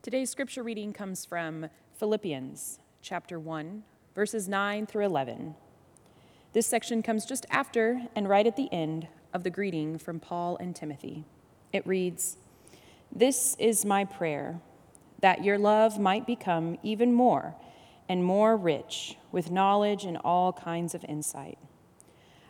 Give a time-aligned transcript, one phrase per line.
[0.00, 3.82] Today's scripture reading comes from Philippians chapter 1,
[4.14, 5.56] verses 9 through 11.
[6.52, 10.56] This section comes just after and right at the end of the greeting from Paul
[10.58, 11.24] and Timothy.
[11.72, 12.36] It reads
[13.10, 14.60] This is my prayer,
[15.18, 17.56] that your love might become even more
[18.08, 21.58] and more rich with knowledge and all kinds of insight.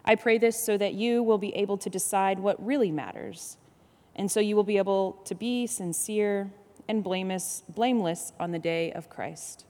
[0.05, 3.57] I pray this so that you will be able to decide what really matters,
[4.15, 6.53] and so you will be able to be sincere
[6.89, 9.67] and blameless, blameless on the day of Christ.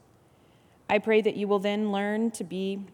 [0.89, 2.85] I pray that you will then learn to be,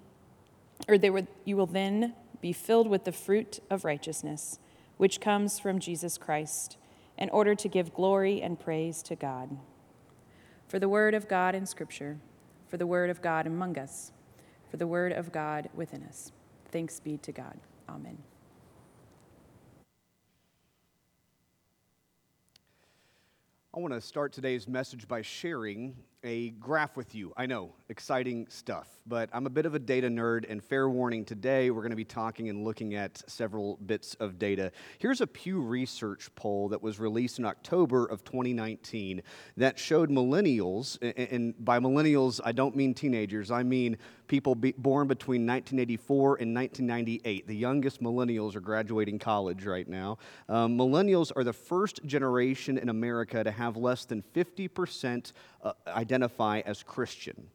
[0.87, 4.59] or would, you will then be filled with the fruit of righteousness,
[4.97, 6.77] which comes from Jesus Christ,
[7.17, 9.57] in order to give glory and praise to God.
[10.67, 12.17] For the word of God in Scripture,
[12.67, 14.11] for the word of God among us,
[14.69, 16.31] for the word of God within us.
[16.71, 17.57] Thanks be to God.
[17.87, 18.17] Amen.
[23.75, 27.31] I want to start today's message by sharing a graph with you.
[27.37, 31.23] I know, exciting stuff, but I'm a bit of a data nerd, and fair warning
[31.23, 34.71] today, we're going to be talking and looking at several bits of data.
[34.97, 39.21] Here's a Pew Research poll that was released in October of 2019
[39.57, 40.97] that showed millennials,
[41.29, 46.55] and by millennials, I don't mean teenagers, I mean people be, born between 1984 and
[46.55, 47.47] 1998.
[47.47, 50.17] The youngest millennials are graduating college right now.
[50.49, 55.31] Um, millennials are the first generation in America to have less than 50%
[55.63, 55.73] uh,
[56.15, 57.47] identify as Christian.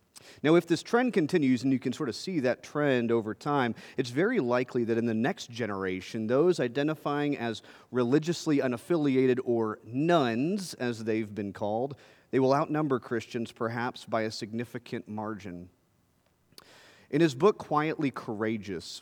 [0.42, 3.75] Now, if this trend continues, and you can sort of see that trend over time,
[3.97, 10.75] it's very likely that in the next generation, those identifying as religiously unaffiliated or nones,
[10.75, 11.97] as they've been called,
[12.33, 15.70] they will outnumber Christians perhaps by a significant margin.
[17.11, 19.00] In his book, Quietly Courageous,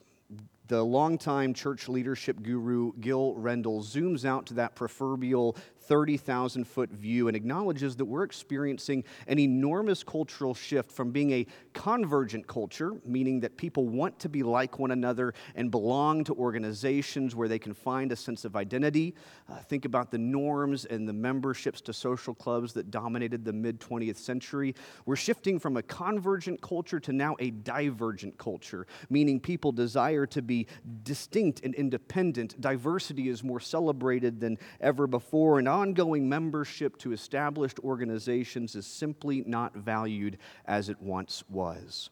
[0.69, 5.57] the longtime church leadership guru Gil Rendle zooms out to that proverbial
[5.89, 11.47] 30,000 foot view and acknowledges that we're experiencing an enormous cultural shift from being a
[11.73, 17.35] convergent culture, meaning that people want to be like one another and belong to organizations
[17.35, 19.15] where they can find a sense of identity.
[19.49, 23.81] Uh, think about the norms and the memberships to social clubs that dominated the mid
[23.81, 24.75] 20th century.
[25.07, 30.43] We're shifting from a convergent culture to now a divergent culture, meaning people desire to
[30.43, 30.67] be
[31.03, 32.61] distinct and independent.
[32.61, 39.45] Diversity is more celebrated than ever before, and ongoing membership to established organizations is simply
[39.47, 42.11] not valued as it once was.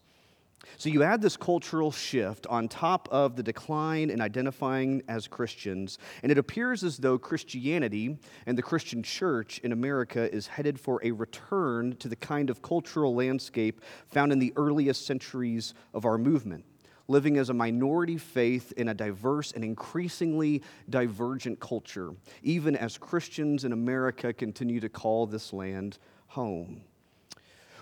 [0.78, 5.98] So you add this cultural shift on top of the decline in identifying as Christians,
[6.22, 11.00] and it appears as though Christianity and the Christian church in America is headed for
[11.02, 16.18] a return to the kind of cultural landscape found in the earliest centuries of our
[16.18, 16.64] movement
[17.08, 23.64] living as a minority faith in a diverse and increasingly divergent culture, even as Christians
[23.64, 26.82] in America continue to call this land home.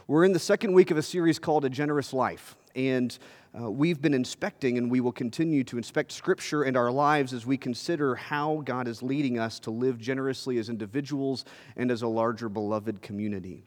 [0.06, 3.16] We're in the second week of a series called A Generous Life, and
[3.58, 7.46] uh, we've been inspecting and we will continue to inspect Scripture and our lives as
[7.46, 11.44] we consider how God is leading us to live generously as individuals
[11.76, 13.64] and as a larger beloved community.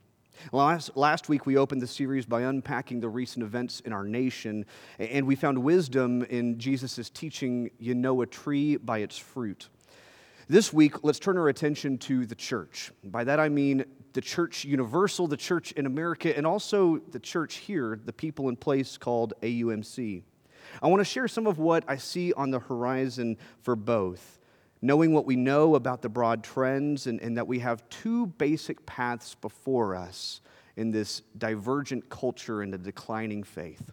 [0.52, 4.66] Last, last week, we opened the series by unpacking the recent events in our nation,
[5.00, 9.70] and we found wisdom in Jesus' teaching you know a tree by its fruit.
[10.48, 12.92] This week, let's turn our attention to the church.
[13.04, 13.84] By that, I mean
[14.14, 18.56] the church universal, the church in America, and also the church here, the people in
[18.56, 20.24] place called AUMC.
[20.82, 24.40] I want to share some of what I see on the horizon for both
[24.82, 28.86] knowing what we know about the broad trends, and, and, that we have two basic
[28.86, 30.42] paths before us
[30.76, 33.92] in this divergent culture and the declining faith.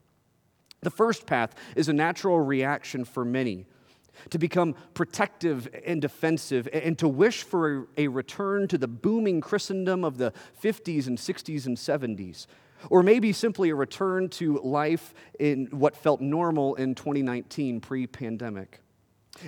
[0.83, 3.67] The first path is a natural reaction for many
[4.31, 10.05] to become protective and defensive and to wish for a return to the booming Christendom
[10.05, 12.47] of the 50s and 60s and 70s.
[12.91, 18.84] Or maybe simply a return to life in what felt normal in 2019 pre pandemic.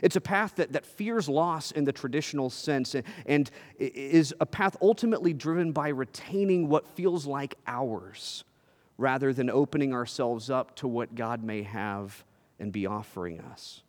[0.02, 4.46] It's a path that, that fears loss in the traditional sense and, and is a
[4.46, 8.44] path ultimately driven by retaining what feels like ours
[8.98, 12.24] rather than opening ourselves up to what God may have
[12.58, 13.82] and be offering us.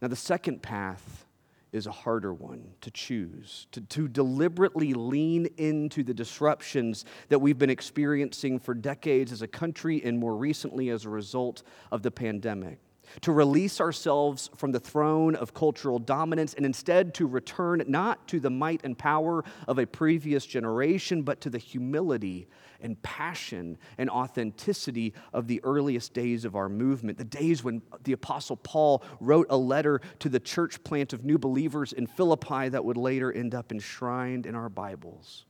[0.00, 1.24] Now, the second path
[1.72, 7.58] is a harder one to choose, to, to deliberately lean into the disruptions that we've
[7.58, 12.10] been experiencing for decades as a country and more recently as a result of the
[12.10, 12.78] pandemic
[13.22, 18.40] to release ourselves from the throne of cultural dominance and instead to return not to
[18.40, 22.48] the might and power of a previous generation, but to the humility
[22.80, 28.12] and passion and authenticity of the earliest days of our movement, the days when the
[28.12, 32.84] Apostle Paul wrote a letter to the church plant of new believers in Philippi that
[32.84, 35.44] would later end up enshrined in our Bibles.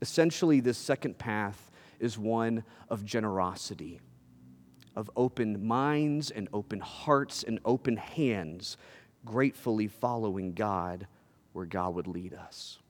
[0.00, 4.00] Essentially, this second path is one of generosity,
[4.98, 8.76] of open minds and open hearts and open hands,
[9.24, 11.06] gratefully following God
[11.52, 12.80] where God would lead us.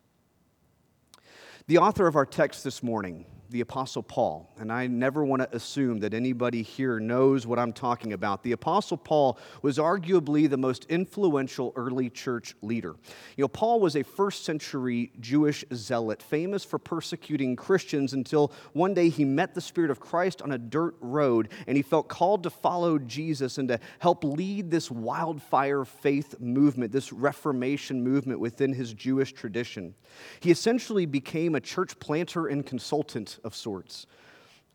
[1.66, 5.56] The author of our text this morning, the Apostle Paul, and I never want to
[5.56, 8.42] assume that anybody here knows what I'm talking about.
[8.42, 12.94] The Apostle Paul was arguably the most influential early church leader.
[13.36, 18.92] You know, Paul was a first century Jewish zealot, famous for persecuting Christians until one
[18.92, 22.42] day he met the Spirit of Christ on a dirt road and he felt called
[22.42, 28.74] to follow Jesus and to help lead this wildfire faith movement, this Reformation movement within
[28.74, 29.94] his Jewish tradition.
[30.40, 34.06] He essentially became a church planter and consultant of sorts,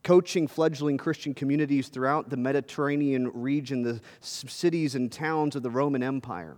[0.04, 6.04] coaching fledgling Christian communities throughout the Mediterranean region, the cities and towns of the Roman
[6.04, 6.58] Empire.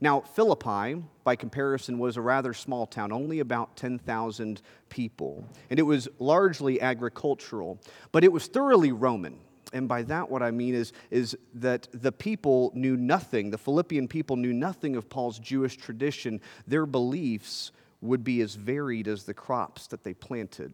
[0.00, 5.82] Now, Philippi, by comparison, was a rather small town, only about 10,000 people, and it
[5.82, 7.78] was largely agricultural,
[8.12, 9.38] but it was thoroughly Roman.
[9.72, 14.08] And by that, what I mean is, is that the people knew nothing, the Philippian
[14.08, 16.40] people knew nothing of Paul's Jewish tradition.
[16.66, 20.72] Their beliefs would be as varied as the crops that they planted.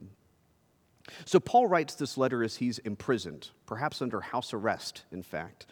[1.24, 5.66] So Paul writes this letter as he's imprisoned, perhaps under house arrest, in fact,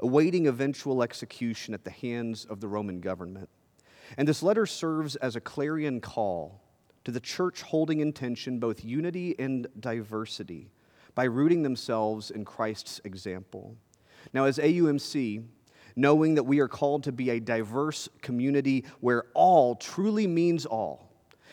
[0.00, 3.48] awaiting eventual execution at the hands of the Roman government.
[4.16, 6.60] And this letter serves as a clarion call
[7.04, 10.70] to the church holding in tension both unity and diversity
[11.14, 13.76] by rooting themselves in Christ's example.
[14.32, 15.44] Now, as AUMC,
[15.96, 21.09] knowing that we are called to be a diverse community where all truly means all,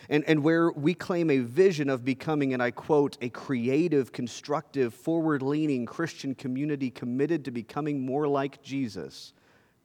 [0.09, 4.93] and, and where we claim a vision of becoming, and I quote, a creative, constructive,
[4.93, 9.33] forward leaning Christian community committed to becoming more like Jesus.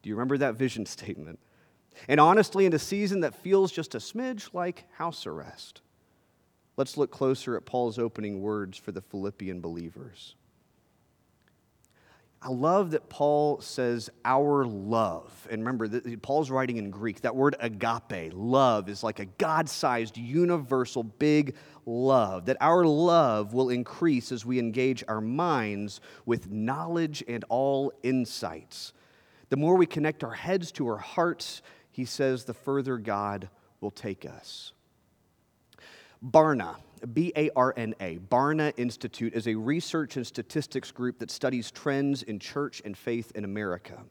[0.03, 1.39] Do you remember that vision statement?
[2.09, 5.83] And honestly, in a season that feels just a smidge like house arrest,
[6.77, 10.37] let's look closer at Paul's opening words for the Philippian believers.
[12.45, 15.47] I love that Paul says our love.
[15.49, 17.21] And remember, Paul's writing in Greek.
[17.21, 21.55] That word agape, love, is like a God sized, universal, big
[21.87, 22.47] love.
[22.47, 28.93] That our love will increase as we engage our minds with knowledge and all insights.
[29.51, 31.63] The more we connect our heads to our hearts,
[31.93, 33.51] he says, the further God
[33.81, 34.73] will take us.
[36.25, 36.75] Barna
[37.13, 41.71] B A R N A, Barna Institute, is a research and statistics group that studies
[41.71, 44.03] trends in church and faith in America.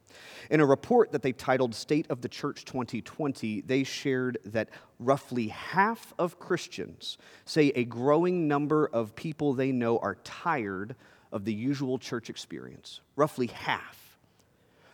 [0.50, 5.48] In a report that they titled State of the Church 2020, they shared that roughly
[5.48, 10.96] half of Christians say a growing number of people they know are tired
[11.32, 13.02] of the usual church experience.
[13.16, 14.18] Roughly half.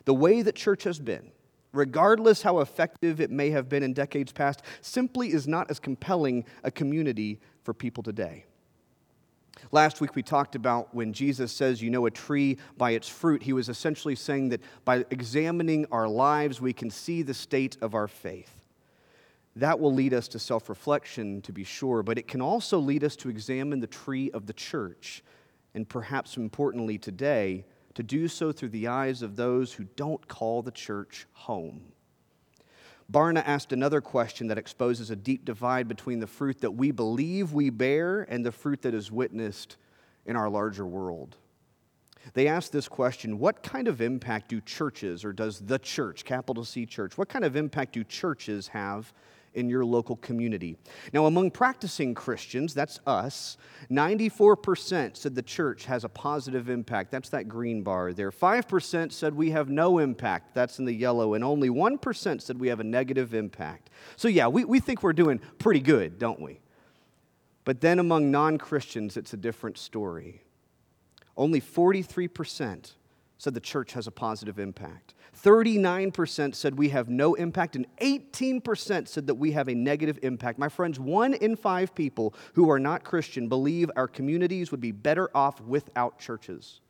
[0.06, 1.32] The way that church has been,
[1.74, 6.46] regardless how effective it may have been in decades past, simply is not as compelling
[6.64, 8.46] a community for people today.
[9.74, 13.44] Last week we talked about when Jesus says, You know a tree by its fruit.
[13.44, 17.94] He was essentially saying that by examining our lives, we can see the state of
[17.94, 18.69] our faith.
[19.58, 23.04] That will lead us to self reflection, to be sure, but it can also lead
[23.04, 25.22] us to examine the tree of the church,
[25.74, 27.66] and perhaps importantly today,
[27.96, 31.81] to do so through the eyes of those who don't call the church home.
[33.12, 37.53] Barna asked another question that exposes a deep divide between the fruit that we believe
[37.53, 39.77] we bear and the fruit that is witnessed
[40.25, 41.38] in our larger world.
[42.34, 46.65] They asked this question What kind of impact do churches, or does the church, capital
[46.65, 49.13] C church, what kind of impact do churches have
[49.58, 50.78] in your local community.
[51.12, 53.58] Now, among practicing Christians, that's us,
[53.90, 57.12] 94% said the church has a positive impact.
[57.12, 58.32] That's that green bar there.
[58.32, 60.54] 5% said we have no impact.
[60.54, 61.34] That's in the yellow.
[61.34, 63.90] And only 1% said we have a negative impact.
[64.16, 66.60] So, yeah, we, we think we're doing pretty good, don't we?
[67.66, 70.44] But then among non Christians, it's a different story.
[71.36, 72.94] Only 43%
[73.38, 75.14] said the church has a positive impact.
[75.44, 80.58] 39% said we have no impact, and 18% said that we have a negative impact.
[80.58, 84.91] My friends, one in five people who are not Christian believe our communities would be
[84.91, 86.82] better off without churches.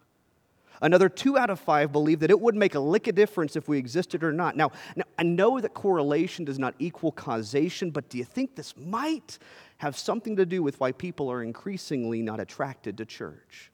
[0.82, 3.68] Another two out of five believe that it would make a lick of difference if
[3.68, 4.56] we existed or not.
[4.56, 8.77] Now, now, I know that correlation does not equal causation, but do you think this
[8.77, 9.39] might
[9.77, 13.72] have something to do with why people are increasingly not attracted to church?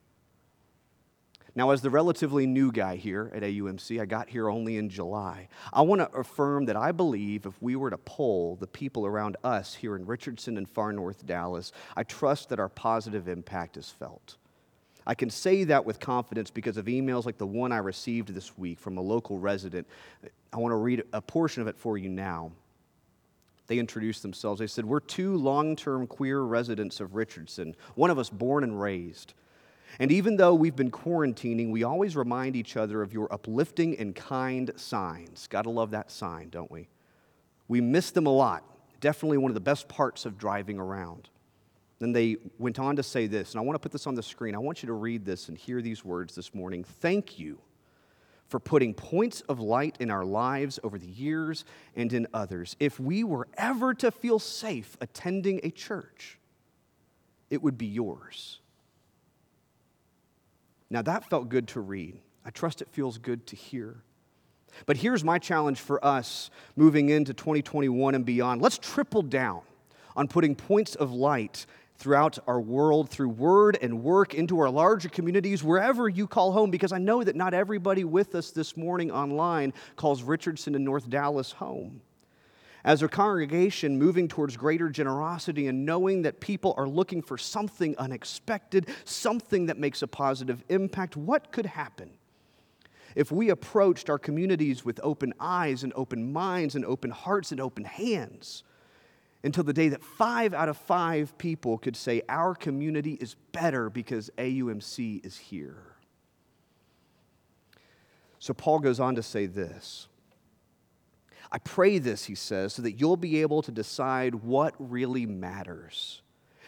[1.56, 5.50] Now, as the relatively new guy here at AUMC, I got here only in July.
[5.72, 9.38] I want to affirm that I believe if we were to poll the people around
[9.44, 13.90] us here in Richardson and far north Dallas, I trust that our positive impact is
[13.90, 14.38] felt.
[15.06, 18.58] I can say that with confidence because of emails like the one I received this
[18.58, 19.86] week from a local resident.
[20.52, 22.52] I want to read a portion of it for you now.
[23.68, 24.60] They introduced themselves.
[24.60, 28.80] They said, We're two long term queer residents of Richardson, one of us born and
[28.80, 29.34] raised.
[30.00, 34.16] And even though we've been quarantining, we always remind each other of your uplifting and
[34.16, 35.48] kind signs.
[35.48, 36.88] Gotta love that sign, don't we?
[37.68, 38.64] We miss them a lot.
[39.00, 41.30] Definitely one of the best parts of driving around.
[42.00, 44.24] Then they went on to say this, and I want to put this on the
[44.24, 44.56] screen.
[44.56, 46.84] I want you to read this and hear these words this morning.
[46.84, 47.60] Thank you
[48.48, 52.76] for putting points of light in our lives over the years and in others.
[52.80, 56.40] If we were ever to feel safe attending a church,
[57.50, 58.60] it would be yours.
[60.94, 62.20] Now, that felt good to read.
[62.46, 64.04] I trust it feels good to hear.
[64.86, 68.62] But here's my challenge for us moving into 2021 and beyond.
[68.62, 69.62] Let's triple down
[70.16, 71.66] on putting points of light
[71.98, 76.70] throughout our world through word and work into our larger communities, wherever you call home,
[76.70, 81.10] because I know that not everybody with us this morning online calls Richardson and North
[81.10, 82.02] Dallas home.
[82.86, 87.96] As a congregation moving towards greater generosity and knowing that people are looking for something
[87.98, 92.12] unexpected, something that makes a positive impact, what could happen?
[93.16, 97.62] If we approached our communities with open eyes and open minds and open hearts and
[97.62, 98.64] open hands,
[99.44, 103.90] until the day that five out of five people could say, Our community is better
[103.90, 105.96] because AUMC is here.
[108.40, 110.08] So Paul goes on to say this.
[111.54, 116.24] I pray this, he says, so that you'll be able to decide what really matters.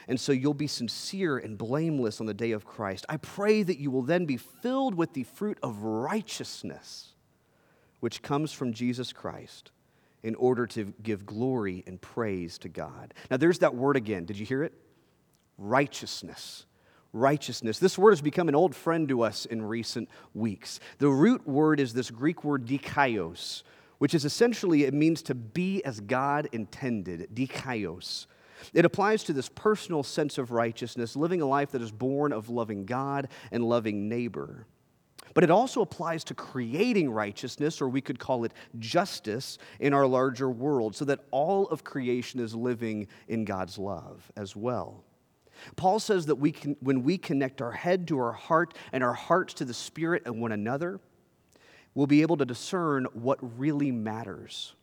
[0.07, 3.03] And so you'll be sincere and blameless on the day of Christ.
[3.09, 7.13] I pray that you will then be filled with the fruit of righteousness,
[7.99, 9.71] which comes from Jesus Christ
[10.21, 13.15] in order to give glory and praise to God.
[13.31, 14.25] Now, there's that word again.
[14.25, 14.73] Did you hear it?
[15.57, 16.67] Righteousness.
[17.11, 17.79] Righteousness.
[17.79, 20.79] This word has become an old friend to us in recent weeks.
[20.99, 23.63] The root word is this Greek word dikaios,
[23.97, 27.29] which is essentially, it means to be as God intended.
[27.33, 28.27] Dikaios.
[28.73, 32.49] It applies to this personal sense of righteousness, living a life that is born of
[32.49, 34.65] loving God and loving neighbor.
[35.33, 40.07] But it also applies to creating righteousness, or we could call it justice, in our
[40.07, 45.03] larger world, so that all of creation is living in God's love as well.
[45.75, 49.13] Paul says that we can, when we connect our head to our heart and our
[49.13, 50.99] hearts to the Spirit and one another,
[51.95, 54.75] we'll be able to discern what really matters,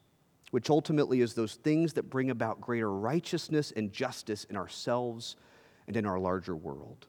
[0.51, 5.37] which ultimately is those things that bring about greater righteousness and justice in ourselves
[5.87, 7.07] and in our larger world.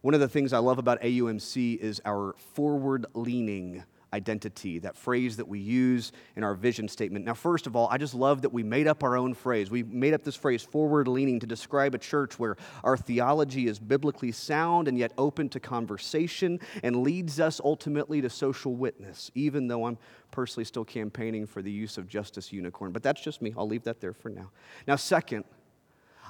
[0.00, 5.36] One of the things I love about AUMC is our forward leaning identity, that phrase
[5.36, 7.24] that we use in our vision statement.
[7.24, 9.70] Now, first of all, I just love that we made up our own phrase.
[9.70, 13.78] We made up this phrase, forward leaning, to describe a church where our theology is
[13.78, 19.68] biblically sound and yet open to conversation and leads us ultimately to social witness, even
[19.68, 19.98] though I'm
[20.30, 22.92] personally still campaigning for the use of Justice Unicorn.
[22.92, 23.54] But that's just me.
[23.56, 24.50] I'll leave that there for now.
[24.86, 25.44] Now, second,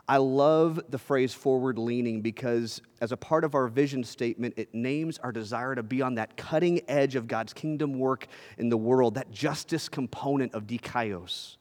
[0.07, 4.75] I love the phrase forward leaning because, as a part of our vision statement, it
[4.75, 8.27] names our desire to be on that cutting edge of God's kingdom work
[8.59, 11.57] in the world, that justice component of dikaios.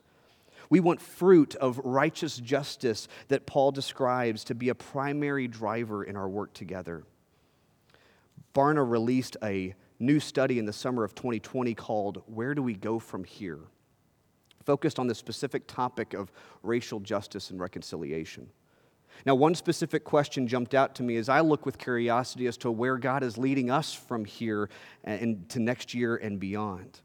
[0.69, 6.15] We want fruit of righteous justice that Paul describes to be a primary driver in
[6.15, 7.03] our work together.
[8.53, 12.99] Barna released a new study in the summer of 2020 called Where Do We Go
[12.99, 13.59] From Here?
[14.67, 16.29] Focused on the specific topic of
[16.61, 18.49] racial justice and reconciliation.
[19.25, 22.69] Now, one specific question jumped out to me as I look with curiosity as to
[22.69, 24.69] where God is leading us from here
[25.05, 26.99] and to next year and beyond.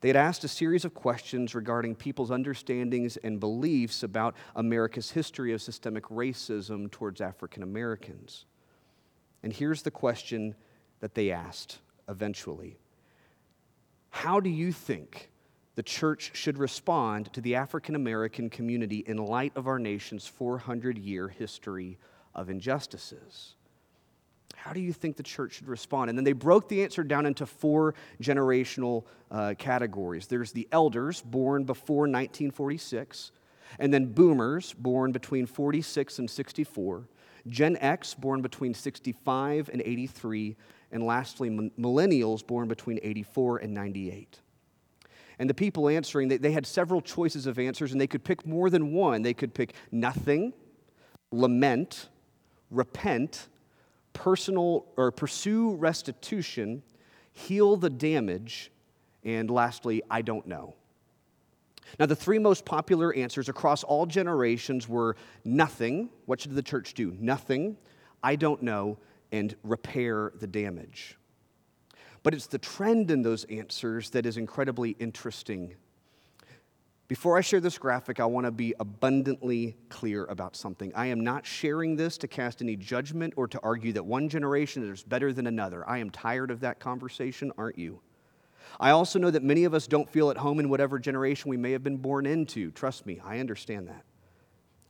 [0.00, 5.52] They had asked a series of questions regarding people's understandings and beliefs about America's history
[5.52, 8.46] of systemic racism towards African Americans.
[9.42, 10.54] And here's the question
[11.00, 12.78] that they asked eventually
[14.08, 15.29] How do you think
[15.80, 20.98] the church should respond to the African American community in light of our nation's 400
[20.98, 21.96] year history
[22.34, 23.54] of injustices?
[24.54, 26.10] How do you think the church should respond?
[26.10, 31.22] And then they broke the answer down into four generational uh, categories there's the elders
[31.22, 33.32] born before 1946,
[33.78, 37.08] and then boomers born between 46 and 64,
[37.48, 40.56] Gen X born between 65 and 83,
[40.92, 44.40] and lastly, millennials born between 84 and 98.
[45.40, 48.46] And the people answering, they, they had several choices of answers, and they could pick
[48.46, 49.22] more than one.
[49.22, 50.52] They could pick nothing,
[51.32, 52.10] lament,
[52.70, 53.48] repent,
[54.12, 56.82] personal or pursue restitution,
[57.32, 58.70] heal the damage,
[59.24, 60.74] and lastly, I don't know.
[61.98, 66.10] Now, the three most popular answers across all generations were nothing.
[66.26, 67.16] What should the church do?
[67.18, 67.78] Nothing,
[68.22, 68.98] I don't know,
[69.32, 71.16] and repair the damage.
[72.22, 75.74] But it's the trend in those answers that is incredibly interesting.
[77.08, 80.92] Before I share this graphic, I want to be abundantly clear about something.
[80.94, 84.88] I am not sharing this to cast any judgment or to argue that one generation
[84.88, 85.88] is better than another.
[85.88, 88.00] I am tired of that conversation, aren't you?
[88.78, 91.56] I also know that many of us don't feel at home in whatever generation we
[91.56, 92.70] may have been born into.
[92.70, 94.04] Trust me, I understand that.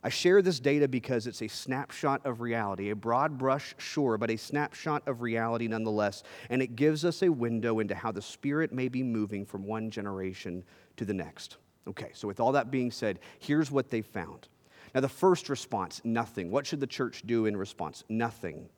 [0.03, 4.31] I share this data because it's a snapshot of reality, a broad brush, sure, but
[4.31, 8.73] a snapshot of reality nonetheless, and it gives us a window into how the Spirit
[8.73, 10.63] may be moving from one generation
[10.97, 11.57] to the next.
[11.87, 14.47] Okay, so with all that being said, here's what they found.
[14.95, 16.49] Now, the first response nothing.
[16.51, 18.03] What should the church do in response?
[18.09, 18.69] Nothing.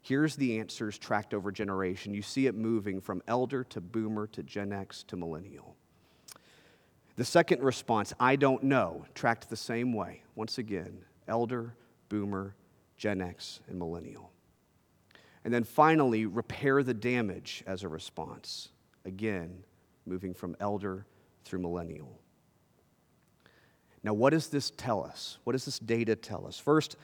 [0.00, 2.14] Here's the answers tracked over generation.
[2.14, 5.76] You see it moving from elder to boomer to Gen X to millennial.
[7.18, 10.22] The second response, I don't know, tracked the same way.
[10.36, 11.74] Once again, elder,
[12.08, 12.54] boomer,
[12.96, 14.30] Gen X, and millennial.
[15.44, 18.68] And then finally, repair the damage as a response.
[19.04, 19.64] Again,
[20.06, 21.06] moving from elder
[21.44, 22.20] through millennial.
[24.04, 25.38] Now, what does this tell us?
[25.42, 26.56] What does this data tell us?
[26.60, 26.94] First,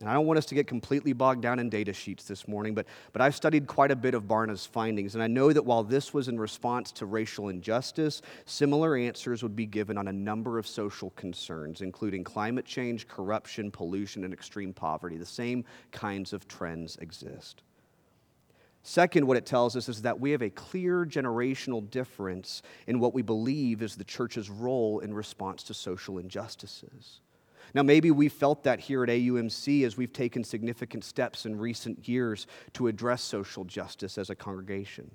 [0.00, 2.72] and I don't want us to get completely bogged down in data sheets this morning,
[2.72, 5.82] but, but I've studied quite a bit of Barna's findings, and I know that while
[5.82, 10.56] this was in response to racial injustice, similar answers would be given on a number
[10.56, 15.16] of social concerns, including climate change, corruption, pollution, and extreme poverty.
[15.16, 17.62] The same kinds of trends exist.
[18.84, 23.14] Second, what it tells us is that we have a clear generational difference in what
[23.14, 27.20] we believe is the church's role in response to social injustices.
[27.74, 32.08] Now, maybe we felt that here at AUMC as we've taken significant steps in recent
[32.08, 35.10] years to address social justice as a congregation.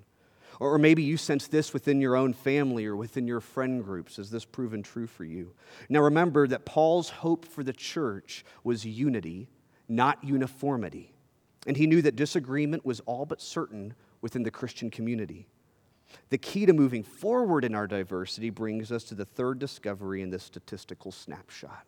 [0.60, 4.16] Or maybe you sense this within your own family or within your friend groups.
[4.16, 5.52] Has this proven true for you?
[5.88, 9.48] Now, remember that Paul's hope for the church was unity,
[9.88, 11.12] not uniformity.
[11.66, 15.48] And he knew that disagreement was all but certain within the Christian community.
[16.30, 20.30] The key to moving forward in our diversity brings us to the third discovery in
[20.30, 21.86] this statistical snapshot.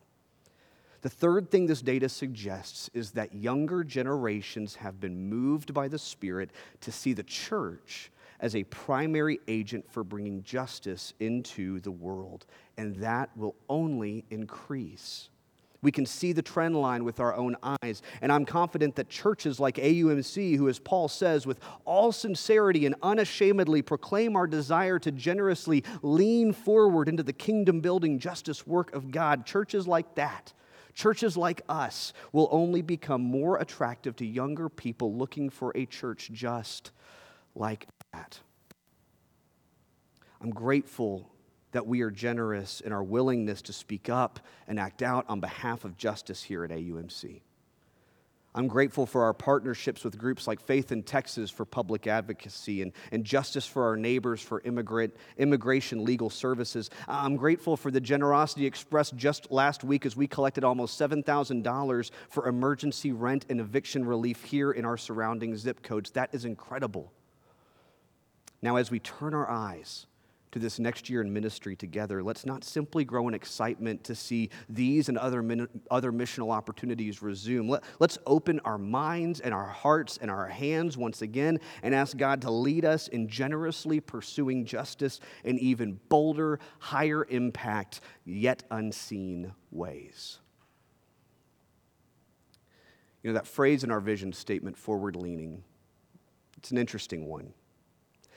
[1.07, 6.01] The third thing this data suggests is that younger generations have been moved by the
[6.01, 6.51] Spirit
[6.81, 12.45] to see the church as a primary agent for bringing justice into the world,
[12.77, 15.29] and that will only increase.
[15.81, 18.03] We can see the trend line with our own eyes.
[18.21, 22.97] And I'm confident that churches like AUMC, who, as Paul says, with all sincerity and
[23.01, 29.13] unashamedly proclaim our desire to generously lean forward into the kingdom building justice work of
[29.13, 30.53] God, churches like that
[30.97, 36.31] Churches like us will only become more attractive to younger people looking for a church
[36.33, 36.91] just
[37.55, 38.41] like that.
[40.41, 41.31] I'm grateful
[41.73, 45.85] that we are generous in our willingness to speak up and act out on behalf
[45.85, 47.43] of justice here at AUMC.
[48.57, 52.93] I'm grateful for our partnerships with groups like Faith in Texas for public advocacy and,
[53.13, 56.89] and Justice for Our Neighbors for immigrant, immigration legal services.
[57.07, 62.49] I'm grateful for the generosity expressed just last week as we collected almost $7,000 for
[62.49, 66.11] emergency rent and eviction relief here in our surrounding zip codes.
[66.13, 67.13] That is incredible.
[68.63, 70.07] Now, as we turn our eyes
[70.57, 74.49] to this next year in ministry together, let's not simply grow in excitement to see
[74.71, 77.69] these and other, min- other missional opportunities resume.
[77.69, 82.17] Let, let's open our minds and our hearts and our hands once again and ask
[82.17, 89.53] God to lead us in generously pursuing justice in even bolder, higher impact, yet unseen
[89.71, 90.39] ways.
[93.23, 95.63] You know, that phrase in our vision statement, forward leaning,
[96.57, 97.53] it's an interesting one.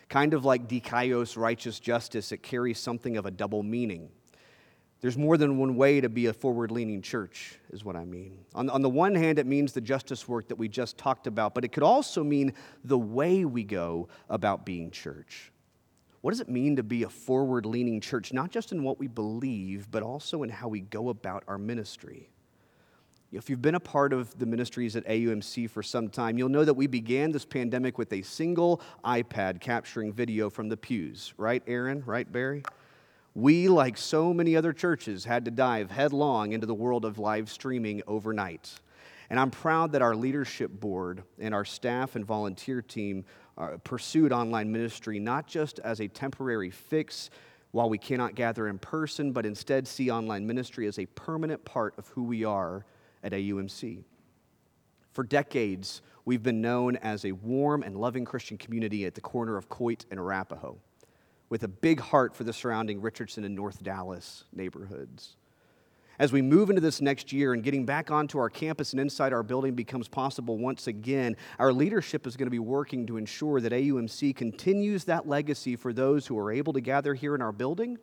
[0.09, 4.09] Kind of like dikaios, righteous justice, it carries something of a double meaning.
[5.01, 8.39] There's more than one way to be a forward leaning church, is what I mean.
[8.53, 11.53] On, on the one hand, it means the justice work that we just talked about,
[11.53, 15.53] but it could also mean the way we go about being church.
[16.21, 19.07] What does it mean to be a forward leaning church, not just in what we
[19.07, 22.29] believe, but also in how we go about our ministry?
[23.31, 26.65] If you've been a part of the ministries at AUMC for some time, you'll know
[26.65, 31.35] that we began this pandemic with a single iPad capturing video from the pews.
[31.37, 32.01] Right, Aaron?
[32.07, 32.63] Right, Barry?
[33.35, 37.51] We, like so many other churches, had to dive headlong into the world of live
[37.51, 38.73] streaming overnight.
[39.29, 43.25] And I'm proud that our leadership board and our staff and volunteer team
[43.59, 47.29] uh, pursued online ministry not just as a temporary fix
[47.71, 51.93] while we cannot gather in person, but instead see online ministry as a permanent part
[51.99, 52.83] of who we are
[53.23, 54.03] at AUMC.
[55.11, 59.57] For decades, we've been known as a warm and loving Christian community at the corner
[59.57, 60.77] of Coit and Arapaho,
[61.49, 65.35] with a big heart for the surrounding Richardson and North Dallas neighborhoods.
[66.19, 69.31] As we move into this next year and getting back onto our campus and inside
[69.31, 73.61] our building becomes possible once again, our leadership is going to be working to ensure
[73.61, 77.53] that AUMC continues that legacy for those who are able to gather here in our
[77.53, 77.97] building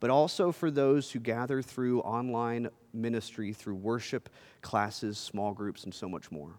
[0.00, 4.28] but also for those who gather through online ministry, through worship
[4.62, 6.52] classes, small groups, and so much more.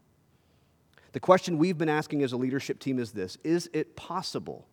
[1.11, 4.67] The question we've been asking as a leadership team is this Is it possible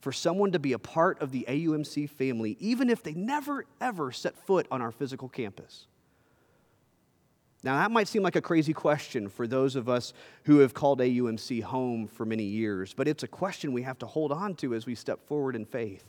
[0.00, 4.12] for someone to be a part of the AUMC family even if they never, ever
[4.12, 5.86] set foot on our physical campus?
[7.64, 10.12] Now, that might seem like a crazy question for those of us
[10.44, 14.06] who have called AUMC home for many years, but it's a question we have to
[14.06, 16.04] hold on to as we step forward in faith.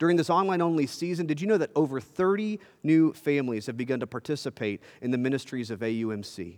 [0.00, 4.00] During this online only season, did you know that over 30 new families have begun
[4.00, 6.56] to participate in the ministries of AUMC?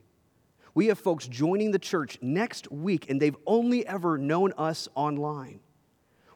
[0.75, 5.59] We have folks joining the church next week, and they've only ever known us online.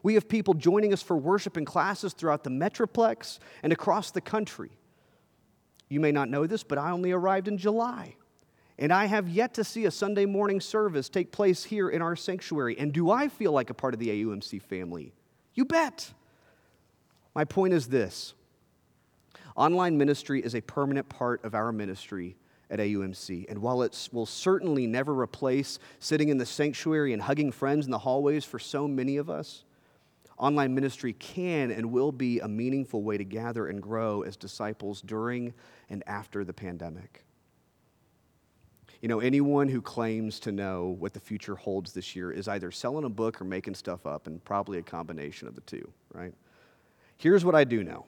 [0.03, 4.21] We have people joining us for worship and classes throughout the Metroplex and across the
[4.21, 4.71] country.
[5.87, 8.17] You may not know this, but I only arrived in July.
[8.77, 12.17] And I have yet to see a Sunday morning service take place here in our
[12.17, 12.77] sanctuary.
[12.77, 15.13] And do I feel like a part of the AUMC family?
[15.53, 16.11] You bet.
[17.37, 18.33] My point is this
[19.55, 22.35] online ministry is a permanent part of our ministry
[22.71, 23.45] at AUMC.
[23.47, 27.91] And while it will certainly never replace sitting in the sanctuary and hugging friends in
[27.91, 29.65] the hallways for so many of us,
[30.39, 35.03] online ministry can and will be a meaningful way to gather and grow as disciples
[35.03, 35.53] during
[35.91, 37.23] and after the pandemic.
[38.99, 42.71] You know, anyone who claims to know what the future holds this year is either
[42.71, 46.33] selling a book or making stuff up, and probably a combination of the two, right?
[47.17, 48.05] Here's what I do know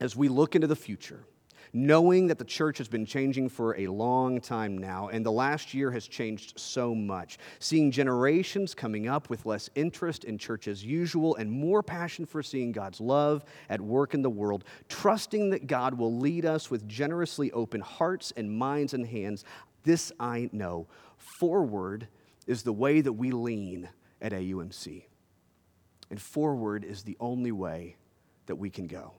[0.00, 1.24] as we look into the future
[1.72, 5.74] knowing that the church has been changing for a long time now, and the last
[5.74, 7.38] year has changed so much.
[7.58, 12.42] Seeing generations coming up with less interest in church as usual and more passion for
[12.42, 16.88] seeing God's love at work in the world, trusting that God will lead us with
[16.88, 19.44] generously open hearts and minds and hands.
[19.82, 20.88] This I know.
[21.18, 22.08] Forward
[22.46, 23.88] is the way that we lean
[24.22, 25.04] at AUMC.
[26.08, 27.96] And forward is the only way
[28.46, 29.12] that we can go.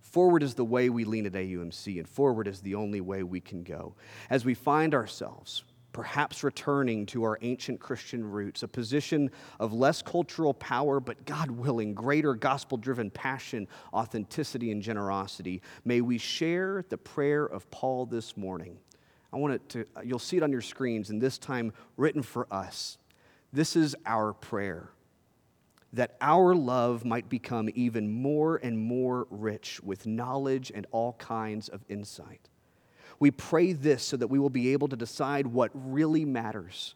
[0.00, 3.40] Forward is the way we lean at AUMC, and forward is the only way we
[3.40, 3.94] can go.
[4.28, 10.02] As we find ourselves, perhaps returning to our ancient Christian roots, a position of less
[10.02, 16.84] cultural power, but God willing, greater gospel driven passion, authenticity, and generosity, may we share
[16.88, 18.78] the prayer of Paul this morning.
[19.32, 22.46] I want it to, you'll see it on your screens, and this time written for
[22.52, 22.98] us.
[23.52, 24.90] This is our prayer
[25.92, 31.68] that our love might become even more and more rich with knowledge and all kinds
[31.68, 32.48] of insight.
[33.20, 36.94] We pray this so that we will be able to decide what really matters.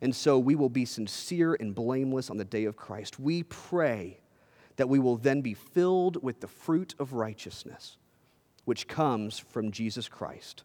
[0.00, 3.18] And so we will be sincere and blameless on the day of Christ.
[3.18, 4.20] We pray
[4.76, 7.96] that we will then be filled with the fruit of righteousness,
[8.64, 10.62] which comes from Jesus Christ,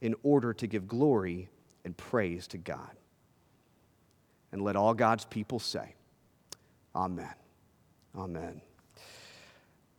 [0.00, 1.48] in order to give glory
[1.84, 2.90] and praise to God.
[4.50, 5.94] And let all God's people say,
[6.94, 7.34] Amen.
[8.16, 8.60] Amen.